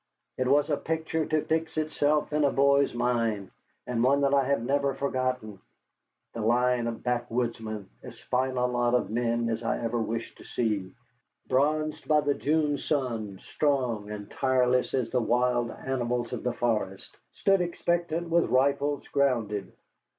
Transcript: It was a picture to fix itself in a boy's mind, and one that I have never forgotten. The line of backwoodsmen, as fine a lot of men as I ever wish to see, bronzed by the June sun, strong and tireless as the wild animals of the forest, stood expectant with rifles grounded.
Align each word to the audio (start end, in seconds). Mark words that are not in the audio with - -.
It 0.35 0.47
was 0.47 0.71
a 0.71 0.77
picture 0.77 1.27
to 1.27 1.43
fix 1.43 1.77
itself 1.77 2.33
in 2.33 2.43
a 2.43 2.49
boy's 2.51 2.91
mind, 2.95 3.51
and 3.85 4.03
one 4.03 4.21
that 4.21 4.33
I 4.33 4.45
have 4.45 4.63
never 4.63 4.95
forgotten. 4.95 5.59
The 6.33 6.41
line 6.41 6.87
of 6.87 7.03
backwoodsmen, 7.03 7.87
as 8.01 8.19
fine 8.19 8.57
a 8.57 8.65
lot 8.65 8.95
of 8.95 9.11
men 9.11 9.47
as 9.47 9.61
I 9.61 9.77
ever 9.77 9.99
wish 9.99 10.33
to 10.37 10.43
see, 10.43 10.91
bronzed 11.47 12.07
by 12.07 12.21
the 12.21 12.33
June 12.33 12.79
sun, 12.79 13.41
strong 13.43 14.09
and 14.09 14.31
tireless 14.31 14.95
as 14.95 15.11
the 15.11 15.21
wild 15.21 15.69
animals 15.69 16.33
of 16.33 16.41
the 16.41 16.53
forest, 16.53 17.15
stood 17.33 17.61
expectant 17.61 18.27
with 18.29 18.49
rifles 18.49 19.07
grounded. 19.07 19.71